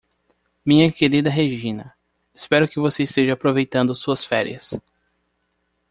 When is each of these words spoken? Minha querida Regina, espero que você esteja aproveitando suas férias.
Minha 0.65 0.91
querida 0.91 1.29
Regina, 1.29 1.95
espero 2.33 2.67
que 2.67 2.79
você 2.79 3.03
esteja 3.03 3.33
aproveitando 3.33 3.93
suas 3.93 4.25
férias. 4.25 4.75